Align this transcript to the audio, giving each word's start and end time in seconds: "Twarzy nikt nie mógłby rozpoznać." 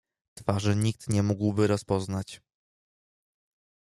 "Twarzy 0.33 0.75
nikt 0.75 1.09
nie 1.09 1.23
mógłby 1.23 1.67
rozpoznać." 1.67 2.41